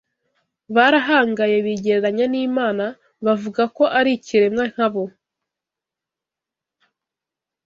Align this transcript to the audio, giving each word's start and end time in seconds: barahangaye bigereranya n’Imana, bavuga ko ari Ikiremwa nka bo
barahangaye 0.75 1.55
bigereranya 1.65 2.25
n’Imana, 2.33 2.85
bavuga 3.25 3.63
ko 3.75 3.83
ari 3.99 4.11
Ikiremwa 4.17 4.63
nka 4.71 4.87
bo 4.93 5.03